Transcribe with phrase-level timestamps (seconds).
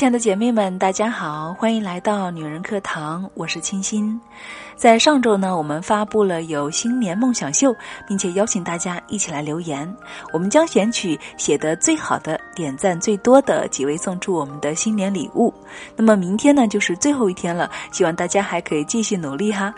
[0.00, 4.18] 亲爱的姐妹们，大家好，欢迎来到女人课堂，我是清新。
[4.74, 7.76] 在上周呢，我们发布了有新年梦想秀，
[8.08, 9.94] 并且邀请大家一起来留言。
[10.32, 15.52] 我们将选取写的最好的、点赞最多的几位送出我们的新年礼物。
[15.94, 19.70] 那么明天呢，就是最后一天了，希望大家还可以继续努力哈。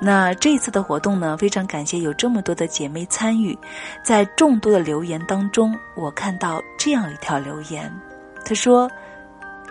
[0.00, 3.58] 那这次的活动呢，非常感谢有这么多的姐妹参与。
[4.04, 7.92] 在众多的留言当中，我看到这样一条留言，
[8.44, 8.88] 她说。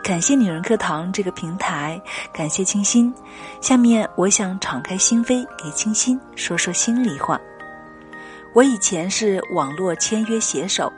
[0.06, 2.00] 感谢女人课堂这个平台，
[2.32, 3.12] 感谢清新。
[3.60, 7.42] 下面我想敞开心扉，给清新说说心里话。
[8.54, 10.94] 我以前是网络签约写手，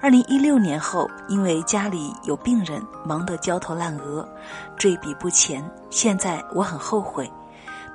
[0.00, 4.24] 二零一六年后，因为家里有病人，忙得焦头烂额，
[4.76, 5.68] 坠笔不前。
[5.90, 7.28] 现在我很后悔。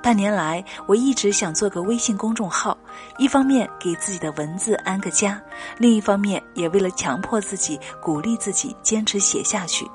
[0.02, 2.76] 半年来，我一直想做个微信公众号，
[3.16, 5.40] 一方面给自己的文字安个家，
[5.78, 9.90] 另一方面也为了强迫自己、鼓励自己坚持写下去。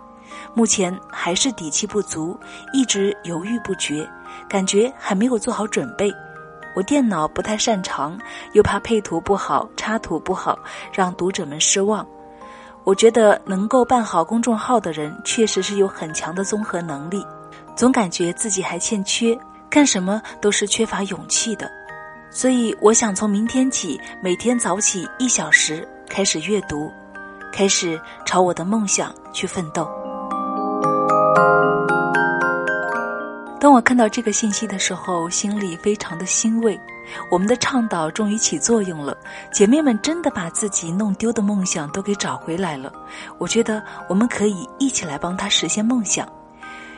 [0.55, 2.39] 目前还是底气不足，
[2.71, 4.09] 一直犹豫不决，
[4.47, 6.11] 感觉还没有做好准备。
[6.73, 8.17] 我电脑不太擅长，
[8.53, 10.57] 又怕配图不好、插图不好，
[10.93, 12.07] 让读者们失望。
[12.85, 17.25] 我觉得能够办好公众号的人，确实是有很强的综合能力，
[17.75, 19.37] 总感觉自己还欠缺，
[19.69, 21.69] 干什么都是缺乏勇气的。
[22.29, 26.91] 所以，我想从明天起，每天早起一小时开始阅读，
[27.51, 30.04] 开始朝我的梦想去奋斗。
[33.59, 36.79] 当我看到这个信息的时候，心里非常的欣慰。
[37.29, 39.15] 我们的倡导终于起作用了，
[39.51, 42.91] 姐妹们真的把自己弄丢的梦想都给找回来了。
[43.37, 46.27] 我觉得我们可以一起来帮她实现梦想。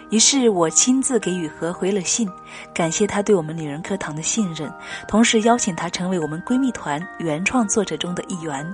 [0.09, 2.29] 于是我亲自给雨禾回了信，
[2.73, 4.71] 感谢她对我们女人课堂的信任，
[5.07, 8.65] 同时邀请她成为我们闺蜜团原创作者中的一员，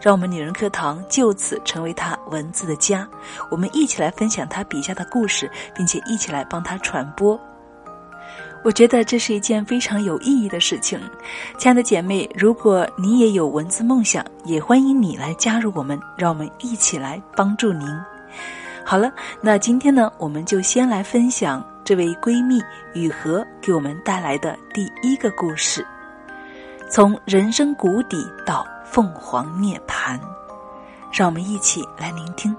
[0.00, 3.08] 让我们女人课堂就此成为她文字的家。
[3.50, 7.40] 我们一起来分享她笔下的故事，并且一起来帮她传播。
[8.62, 11.00] 我觉得这是一件非常有意义的事情。
[11.58, 17.88] 亲爱的姐妹，如果你也有文字梦想，也欢迎你来加入我们，让我们一起来帮助您。
[18.92, 19.10] 好了，
[19.40, 22.60] 那今天呢，我们就先来分享这位闺蜜
[22.92, 25.82] 雨荷给我们带来的第一个故事，
[26.90, 30.20] 从人生谷底到凤凰涅槃，
[31.10, 32.54] 让我们一起来聆听。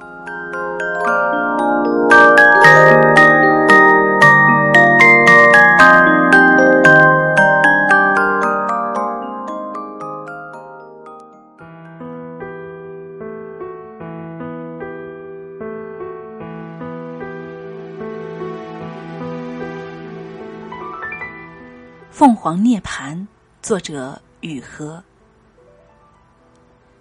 [22.13, 23.25] 凤凰涅槃，
[23.63, 25.03] 作者雨禾。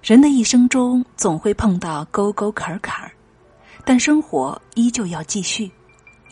[0.02, 3.12] 人的一生中总会碰到沟沟坎坎，
[3.84, 5.70] 但生活依旧要继续。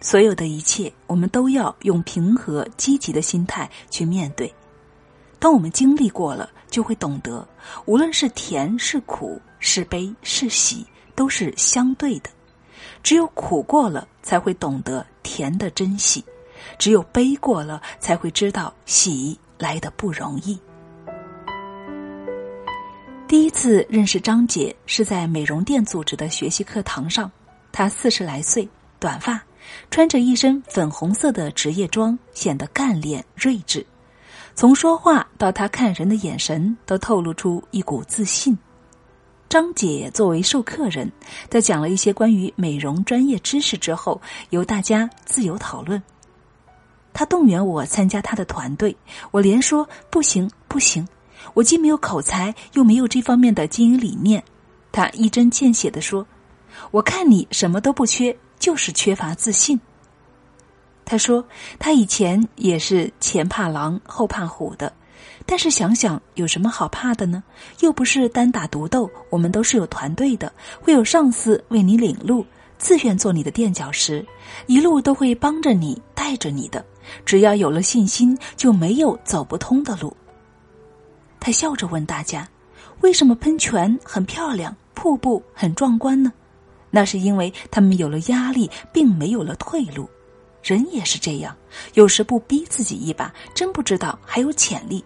[0.00, 4.50] 所有的一切，我们都要用平和、积极的心态去面对。
[5.38, 7.46] 当我们经历过了，就会懂得，
[7.84, 12.30] 无论是甜是苦，是悲是喜，都是相对的。
[13.02, 16.24] 只有苦过了，才会懂得甜的珍惜。
[16.80, 20.58] 只有背过了，才会知道喜来的不容易。
[23.28, 27.30] 第一次认识张姐是在美容店组织的学习课堂上，
[27.70, 28.66] 她四十来岁，
[28.98, 29.40] 短发，
[29.90, 33.86] 穿着一身粉红色的职业装，显得干练睿智。
[34.54, 38.58] 从说话到她看人的眼神，都透露出一股自信。
[39.50, 41.12] 张姐作为授课人，
[41.50, 46.02] 在讲了一些关于美容专业知识之后，由大家自由讨论。
[47.12, 48.96] 他动员我参加他的团队，
[49.30, 51.06] 我连说不行不行，
[51.54, 54.42] 我既没有口才，又没有这方面的经营理念。
[54.92, 56.26] 他一针见血的说
[56.90, 59.80] ：“我看你什么都不缺，就是缺乏自信。”
[61.04, 61.44] 他说
[61.78, 64.92] 他以前也是前怕狼后怕虎的，
[65.44, 67.42] 但是想想有什么好怕的呢？
[67.80, 72.46] 又不是单打独斗，我们都是有团队的，会有上司为你领路，
[72.78, 74.24] 自愿做你的垫脚石，
[74.66, 76.84] 一路都会帮着你带着你的。
[77.24, 80.16] 只要有了信心，就没有走不通的路。
[81.38, 82.48] 他笑着问大家
[83.00, 86.32] ：“为什么喷泉很漂亮，瀑布很壮观呢？
[86.90, 90.08] 那是因为他们有了压力，并没有了退路。
[90.62, 91.56] 人也是这样，
[91.94, 95.02] 有时不逼自己一把，真不知道还有潜力。”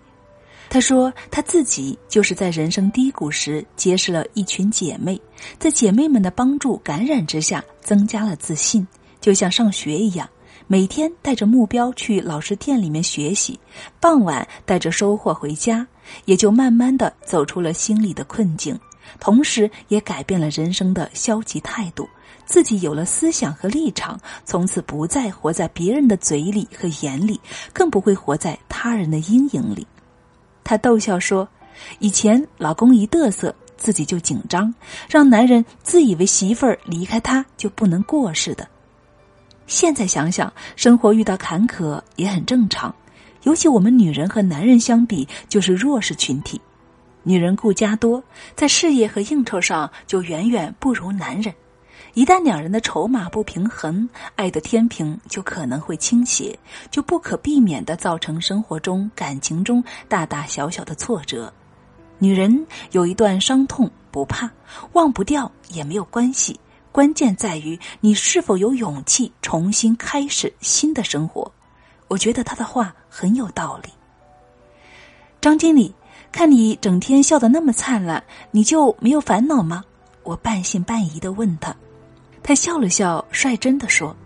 [0.68, 5.20] 他说：“他自己就是在人生低谷时结识了一群姐妹，
[5.56, 8.84] 在姐妹们的帮助感染之下，增加了自信，
[9.20, 10.28] 就像上学一样。”
[10.66, 13.60] 每天带着目标去老师店里面学习，
[14.00, 15.86] 傍晚带着收获回家，
[16.24, 18.78] 也就慢慢的走出了心里的困境，
[19.20, 22.08] 同时也改变了人生的消极态度，
[22.46, 27.38] 自己有了思想和立场，从此不再活在别人的嘴里和眼里，
[27.74, 29.86] 更不会活在他人的阴影里。
[30.64, 31.46] 她逗笑说
[32.00, 34.74] ：“以前老公一嘚瑟，自己就紧张，
[35.10, 38.66] 让男人自以为媳妇儿离开他就不能过似的。
[39.66, 42.94] 现在想想，生活遇到坎坷也很正常。
[43.44, 46.60] 尤其我们女人和男人相比，就是弱势群体。
[47.22, 48.22] 女人顾家多，
[48.54, 51.54] 在事业和应酬上就远远不如男人。
[52.12, 56.56] 一旦两人的筹码不平衡，爱的天平就可能会倾斜，
[56.90, 61.52] 就不可避免的造成生活中、感情中大大小小的挫折。
[62.18, 64.48] 女人有一段伤痛不怕，
[64.92, 66.58] 忘不掉也没有关系，
[66.94, 71.50] 关键在于你是否有勇气重新开始新的生活。
[72.06, 73.88] 我觉得他的话很有道理。
[75.40, 75.92] 张经理，
[76.30, 79.82] 看你整天笑得那么灿烂，你就没有烦恼吗？
[80.22, 81.74] 我半信半疑的问他。
[82.44, 84.16] 他笑了笑，率真的说：“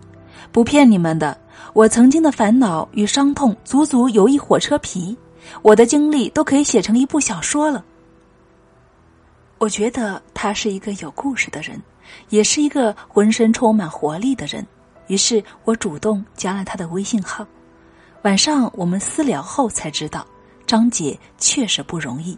[0.53, 1.41] 不骗你们的，
[1.73, 5.17] 我曾经的烦恼与伤痛足足有一火车皮，
[5.63, 7.83] 我的经历都可以写成一部小说了。”
[9.57, 11.83] 我觉得他是一个有故事的人，
[12.29, 14.67] 也是一个浑身充满活力的人。
[15.07, 17.47] 于是我主动加了他的微信号。
[18.23, 20.27] 晚上我们私聊后才知道，
[20.67, 22.37] 张姐确实不容易。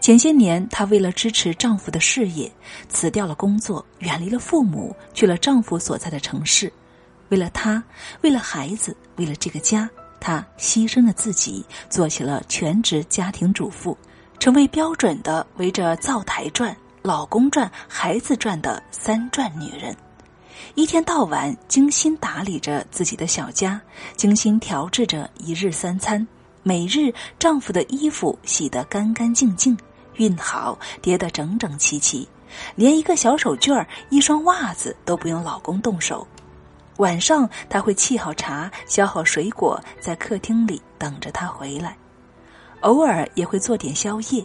[0.00, 2.50] 前些年，她为了支持丈夫的事业，
[2.88, 6.70] 辞掉了工作，远离了父母，去了丈夫所在的城市。
[7.28, 7.82] 为了他，
[8.22, 13.96] 为了孩子，为了这个家，她牺牲了自己，做起了全职家庭主妇，
[14.38, 19.96] 成为标准的围着灶台转、老公赚、孩子赚的三赚女人。
[20.74, 23.80] 一天到晚精心打理着自己的小家，
[24.16, 26.26] 精心调制着一日三餐。
[26.62, 29.74] 每日丈夫的衣服洗得干干净净，
[30.16, 32.28] 熨好叠得整整齐齐，
[32.74, 36.26] 连一个小手绢儿、一双袜子都不用老公动手。
[36.98, 41.96] 晚上他会沏好茶，削好水果，在客厅里等着他回来，
[42.82, 44.44] 偶尔也会做点宵夜。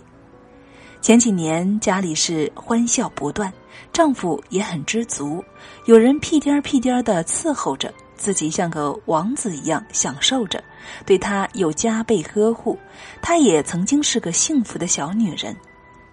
[1.06, 3.54] 前几年家里是欢笑不断，
[3.94, 5.46] 丈夫也很知足，
[5.86, 7.94] 有人屁颠儿屁颠儿的伺候着。
[8.16, 10.64] 自己像个王子一样享受着，
[11.06, 12.76] 对他有加倍呵护。
[13.22, 15.56] 她也曾经是个幸福的小女人，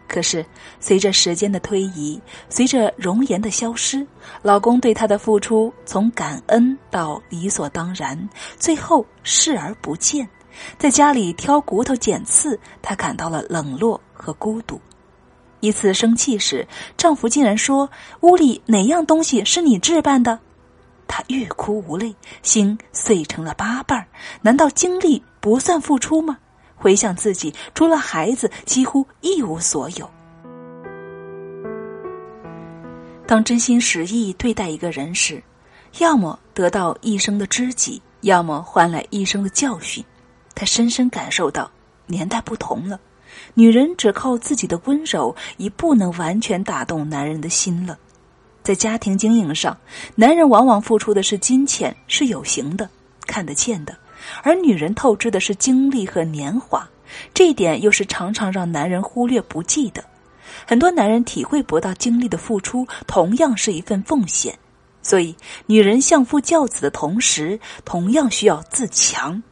[0.07, 0.45] 可是
[0.79, 4.07] 随着时间的推移，随着容颜的消失，
[4.43, 8.29] 老公对她的付出从感恩到理所当然，
[8.59, 10.29] 最后视而不见。
[10.77, 14.81] 在家里挑骨头捡刺，她感到了冷落和孤独。
[15.59, 16.67] 一次生气时，
[16.97, 17.91] 丈夫竟然说
[18.23, 20.39] ：“屋里哪样东西是你置办的？”
[21.09, 24.07] 她欲哭无泪，心碎成了八瓣
[24.41, 26.39] 难道精力不算付出吗？
[26.75, 30.09] 回想自己，除了孩子，几乎一无所有。
[33.27, 35.43] 当真心实意对待一个人时，
[35.99, 40.05] 要么得到一生的知己，要么换来一生的教训。
[40.55, 41.71] 她深深感受到，
[42.07, 42.99] 年代不同了，
[43.55, 47.99] 女人只靠自己的温柔，已不能完全打动男人的心了。
[48.63, 49.77] 在家庭经营上，
[50.15, 52.89] 男人往往付出的是金钱，是有形的、
[53.27, 53.93] 看得见的；
[54.43, 56.89] 而女人透支的是精力和年华，
[57.35, 60.05] 这一点又是常常让男人忽略不计的。
[60.67, 64.57] 很多男人体会不到精力的付出同样是一份奉献，
[65.03, 65.35] 所以
[65.67, 69.43] 女人相夫教子的同时，同样需要自强。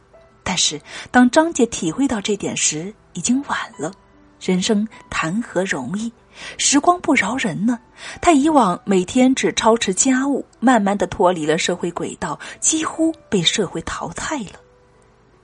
[0.43, 0.81] 但是，
[1.11, 3.91] 当张姐体会到这点时，已经晚了。
[4.39, 6.11] 人生谈何容易？
[6.57, 7.79] 时光不饶人呢。
[8.19, 14.59] 她以往每天只操持家务，慢慢的脱离了社会轨道，几乎被社会淘汰了。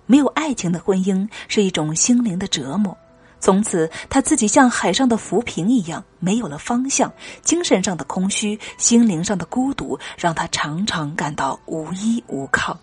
[0.08, 2.98] 没有爱情的婚姻是一种心灵的折磨。
[3.39, 7.12] 从此，她自己像海上的浮萍一样，没有了方向。
[7.44, 12.75] 精神上的空虚，心灵上的孤独，让她常常感到无依无靠，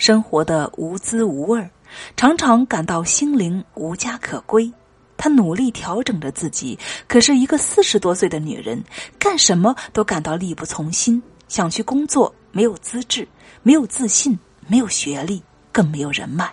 [0.00, 1.70] 生活的无滋无味
[2.16, 4.72] 常常感到心灵无家可归。
[5.18, 8.82] 她努力调整着自己，可是一个四十多岁的女人，
[9.18, 11.22] 干什么都感到力不从心。
[11.48, 13.28] 想去工作，没有资质，
[13.62, 16.50] 没有自信，没有学历，更没有人脉。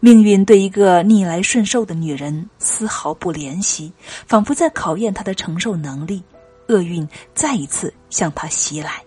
[0.00, 3.92] 命运对一个逆来顺受的女人丝毫不怜惜，
[4.26, 6.20] 仿佛在考验她的承受能力。
[6.66, 9.00] 厄运再一次向她袭来。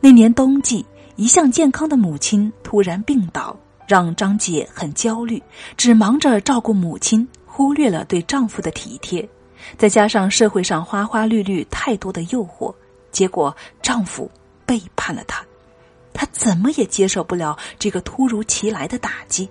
[0.00, 0.84] 那年冬季，
[1.18, 3.54] 一向健康的母亲突然病倒。
[3.88, 5.42] 让张姐很焦虑，
[5.76, 9.26] 只忙着照顾母亲，忽略了对丈夫的体贴。
[9.76, 12.72] 再加上社会上花花绿绿太多的诱惑，
[13.10, 14.30] 结果丈夫
[14.64, 15.42] 背叛了她。
[16.12, 19.48] 她怎么也接受不了这个突如其来的打击。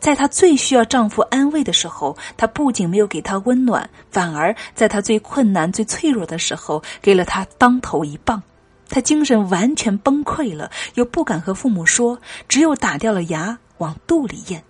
[0.00, 8.42] 在她最需要丈夫安慰的时候，她不仅没有给他温暖，反而在她最困难、最脆弱的时候给了他当头一棒。
[8.88, 14.62] 她精神完全崩溃了，又不敢和父母说，只有打掉了牙往肚里咽。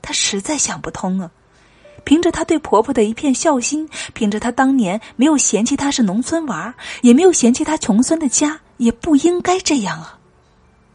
[0.00, 1.30] 她实在想不通啊！
[2.04, 10.18] 凭着她对婆婆的一片孝心，凭着她当年没有嫌弃她是农村娃，也没有嫌弃她穷酸的家，也不应该这样啊！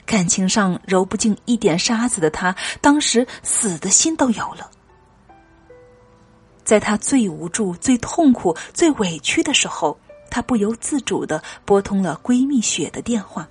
[0.05, 4.69] 感情上揉不进一点沙子的她，当时死的心都有了。
[6.65, 9.97] 在她最无助、最痛苦、最委屈的时候，
[10.29, 13.47] 她不由自主的拨通了闺蜜雪的电话。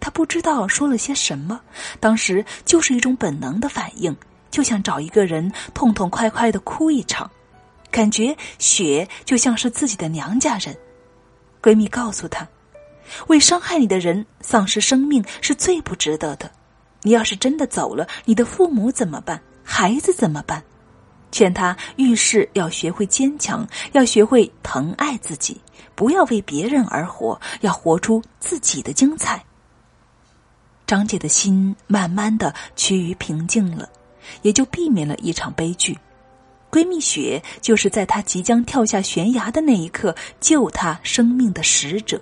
[0.00, 1.60] 她不知道说了些什么，
[2.00, 4.16] 当时就是一种本能的反应。
[4.50, 7.30] 就想找一个人痛痛快快的哭一场，
[7.90, 10.74] 感觉雪就像是自己的娘家人。
[11.62, 12.48] 闺蜜告诉她，
[13.26, 16.50] 为伤害你的人丧失生命是最不值得的。
[17.02, 19.38] 你要是真的走了，你的父母怎么办？
[19.62, 20.64] 孩子怎么办？
[21.30, 25.60] 劝她遇事要学会坚强，要学会疼爱自己，
[25.94, 29.44] 不要为别人而活，要活出自己的精彩。
[30.86, 33.88] 张姐的心慢慢的趋于平静了。
[34.42, 35.96] 也就避免了一场悲剧。
[36.70, 42.20] 闺蜜雪就是在她即将跳下悬崖的那一刻救她生命的使者。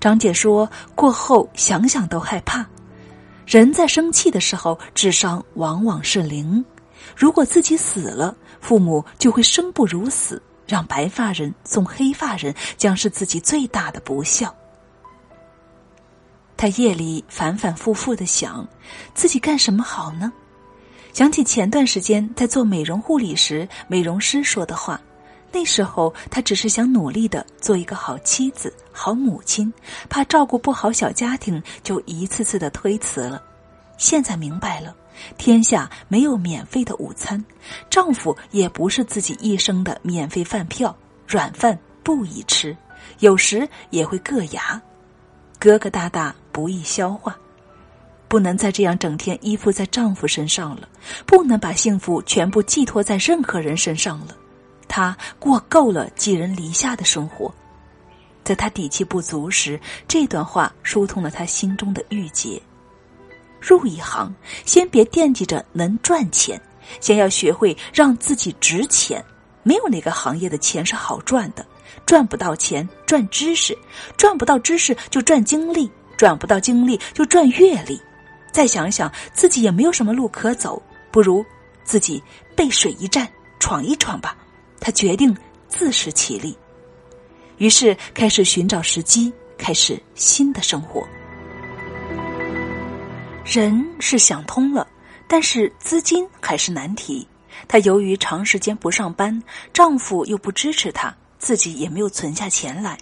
[0.00, 2.66] 张姐说：“过后想想都害怕。
[3.46, 6.64] 人在生气的时候，智商往往是零。
[7.18, 14.54] 如果自己死了，父母就会生不如死，让白发人送黑发人，将是自己最大的不孝。”
[16.56, 18.64] 他夜里反反复复的想，
[19.14, 20.32] 自己干什么好呢？
[21.12, 25.00] 想起前段时间在做美容护理时，美容师说的话，
[25.50, 29.72] 那时候他只是想努力的做一个好妻子、好母亲，
[30.08, 33.42] 怕照顾不好小家庭，就一次次的推辞了。
[33.96, 34.94] 现在明白了，
[35.36, 37.44] 天下没有免费的午餐，
[37.90, 40.94] 丈夫也不是自己一生的免费饭票，
[41.26, 42.76] 软饭不宜吃，
[43.20, 44.80] 有时也会硌牙，
[45.60, 47.36] 疙疙瘩瘩不易消化。
[48.28, 50.86] 不能再这样整天依附在丈夫身上了，
[51.24, 54.36] 不能把幸福全部寄托在任何人身上了。
[54.86, 57.50] 她过够了寄人篱下的生活，
[58.44, 62.60] 在她底气不足时，这段话疏通了她心中的郁结。
[63.60, 64.34] 入一行，
[64.64, 66.60] 先别惦记着能赚钱，
[67.00, 69.24] 先要学会让自己值钱。
[69.62, 71.66] 没有哪个行业的钱是好赚的，
[72.06, 73.76] 赚不到钱赚知识，
[74.16, 78.00] 赚不到知识就赚经历，赚不到经历就赚阅历。
[78.50, 81.44] 再想想，自己也没有什么路可走，不如
[81.84, 82.22] 自己
[82.56, 84.36] 背水一战，闯一闯吧。
[84.80, 85.36] 他决定
[85.68, 86.56] 自食其力，
[87.58, 91.06] 于是开始寻找时机，开始新的生活。
[93.50, 94.86] 人是想通了，
[95.26, 97.26] 但是资金还是难题。
[97.66, 102.98] 她由于长时间不上班，丈夫又不支持她，自己也没有存下钱来。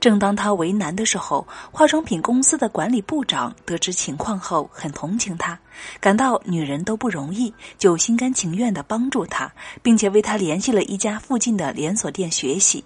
[0.00, 5.58] 正当她为难的时候，化妆品公司的管理部长得知情况后，很同情她，
[6.00, 9.52] 感到女人都不容易，就心甘情愿的帮助她，
[9.82, 12.82] 并且为她联系了一家附近的连锁店学习。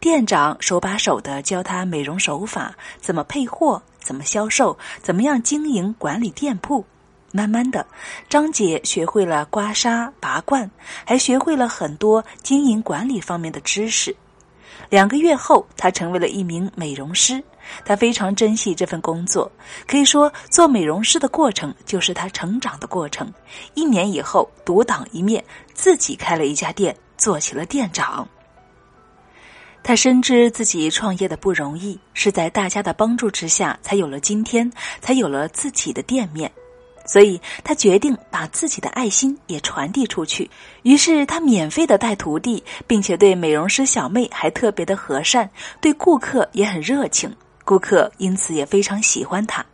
[0.00, 6.84] 店长手把手的教她美容手法，怎么配货，怎么销售，怎么样经营管理店铺。
[7.32, 7.84] 慢慢的，
[8.28, 10.70] 张姐学会了刮痧、拔罐，
[11.04, 14.14] 还学会了很多经营管理方面的知识。
[14.88, 17.42] 两个月后，她成为了一名美容师。
[17.84, 19.50] 她非常珍惜这份工作，
[19.86, 23.30] 可以说做美容师的过程就是她成长的过程。
[23.74, 28.26] 一年以后，独当一面，自己开了一家店，做起了店长。
[29.82, 34.70] 他深知自己创业的不容易，是在大家的帮助之下才有了今天，
[35.00, 36.50] 才有了自己的店面。
[37.06, 40.50] 所以，他决定把自己的爱心也传递出去。
[40.82, 45.48] 于是，他免费的带徒弟，并且对美容师小妹还特别的和善，
[45.80, 47.34] 对顾客也很热情。
[47.64, 49.64] 顾客因此也非常喜欢他。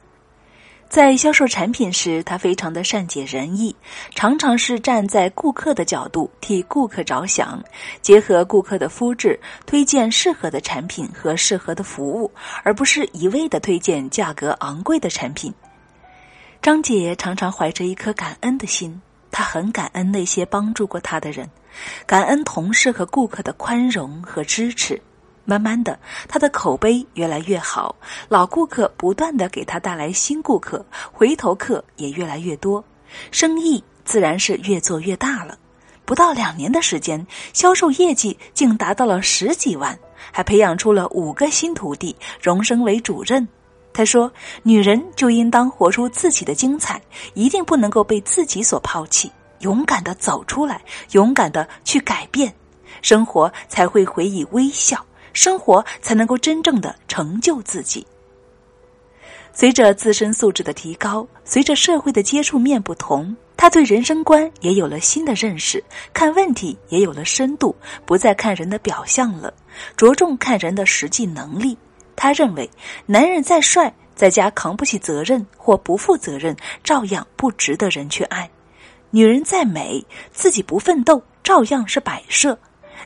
[0.95, 3.75] 在销售产品时，他非常的善解人意，
[4.15, 7.61] 常常是站在顾客的角度替顾客着想，
[8.01, 9.37] 结合顾客的肤质，
[9.67, 12.31] 推荐适合的产品和适合的服务，
[12.63, 15.53] 而不是一味的推荐价格昂贵的产品。
[16.63, 21.51] 张姐常常怀着一颗感恩的心，她很感恩那些帮助过她的人，
[22.07, 25.03] 感恩同事和顾客的宽容和支持。
[25.45, 25.99] 慢慢的，
[26.29, 27.95] 他的口碑越来越好，
[28.29, 32.83] 老顾客不断的给他带来新顾客，回头客也越来越多，
[33.31, 35.59] 生意自然是越做越大了。
[36.05, 39.99] 不到两年的时间，销售业绩竟达到了十几万，
[40.31, 43.47] 还培养出了五个新徒弟，荣升为主任。
[43.93, 44.31] 他说
[44.65, 47.01] ：“女人就应当活出自己的精彩，
[47.33, 49.31] 一定不能够被自己所抛弃。
[49.61, 50.83] 勇敢的走出来，
[51.13, 52.53] 勇敢的去改变，
[53.01, 55.03] 生活才会回以微笑，
[55.35, 58.07] 生活才能够真正的成就自己。
[59.53, 69.53] 随着自身素质的提高，随着社会的接触面不同，他对人生观也有了新的认识，看问题也有了深度，不再看人的表象了，
[69.97, 71.77] 着重看人的实际能力。
[72.17, 72.69] 他认为，
[73.07, 78.49] 男人再帅，在家扛不起责任或不负责任，照样不值得人去爱；
[79.11, 82.59] 女人再美，自己不奋斗，照样是摆设。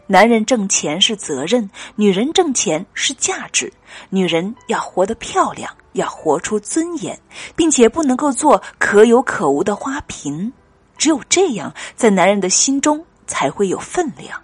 [0.06, 3.72] 男人挣钱是责任，女人挣钱是价值。
[4.10, 7.18] 女人要活得漂亮，要活出尊严，
[7.56, 10.52] 并且不能够做可有可无的花瓶。
[10.96, 14.40] 只有这样，在男人的心中才会有分量。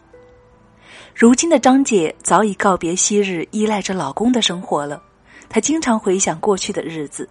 [1.14, 5.00] 如今的张姐早已告别昔日依赖着老公的生活了，
[5.48, 7.28] 她经常回想过去的日子，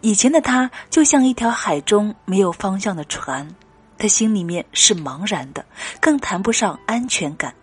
[0.00, 3.46] 以前的她就像一条海中没有方向的船，
[3.98, 5.64] 他心里面是茫然的，
[6.00, 7.54] 更谈不上安全感。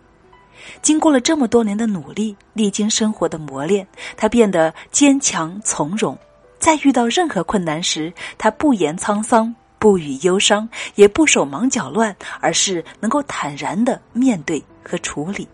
[0.80, 3.86] 经过了这么多年的努力，历经生活的磨练，
[4.16, 6.18] 他变得坚强从容。
[6.58, 15.46] 在遇到任何困难时，他不言沧桑，不语忧伤，也不手忙脚乱，而是能够坦然的面对和处理。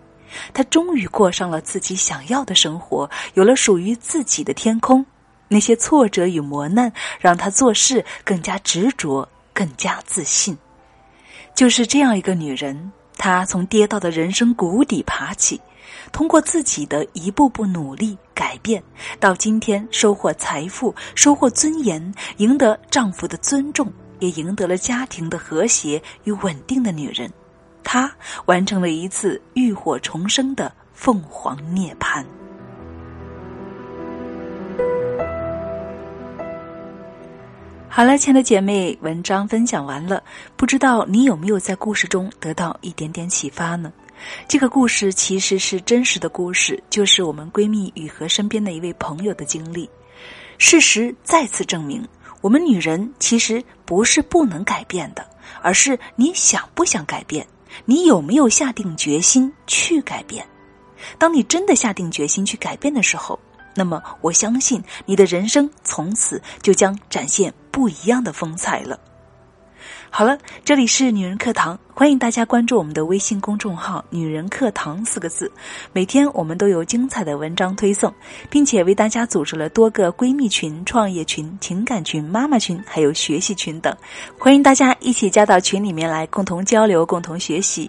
[0.55, 5.05] 他终于过上了自己想要的生活，有了属于自己的天空。
[5.49, 10.57] 那些挫折与磨难，让他做事更加执着，更加自信。
[11.55, 12.93] 就是这样一个女人。
[13.17, 15.61] 她从跌倒的人生谷底爬起，
[16.11, 18.83] 通过自己的一步步努力改变，
[19.19, 27.31] 到今天收获财富、收获尊严，赢得丈夫的尊重，也赢得了家庭的和谐与稳定的女人。
[27.85, 28.11] 她
[28.47, 32.25] 完成了一次浴火重生的凤凰涅槃。
[37.93, 40.23] 好了，亲爱的姐妹，文章分享完了。
[40.57, 43.93] 不知道你有没有在故事中得到一点点启发呢？
[44.47, 49.91] 这个故事其实是真实的故事，就是我们闺蜜雨禾身边的一位朋友的经历。
[50.57, 52.07] 事实再次证明，
[52.41, 55.29] 我们女人其实不是不能改变的，
[55.61, 57.45] 而是你想不想改变，
[57.85, 60.47] 你有没有下定决心去改变。
[61.19, 63.37] 当你真的下定决心去改变的时候。
[63.73, 68.99] 那么，我相信你的人生从此就将展现不一样的风采了。
[70.13, 75.51] 好了，这里是女人课堂，欢迎大家关注我们的微信公众号“女人课堂”四个字。
[75.93, 78.13] 每天我们都有精彩的文章推送，
[78.51, 83.97] 并且为大家组织了多个闺蜜群、创业群、情感群、妈妈群，还有学习群等。
[84.37, 87.89] 欢迎大家一起加到群里面来，共同交流、共同学习。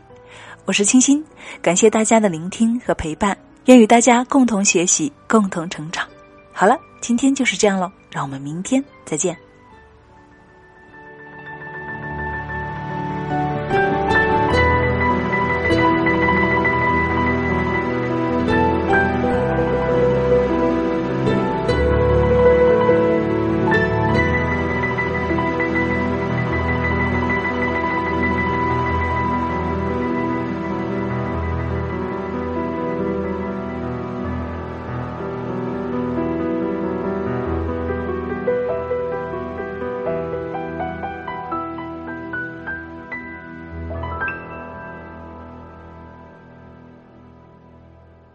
[0.65, 1.25] 我是清新，
[1.59, 3.35] 感谢大家的聆听和陪伴。
[3.65, 6.07] 愿与大家共同学习，共同成长。
[6.53, 9.35] 好了，今天就是这样喽，让我们明天再见。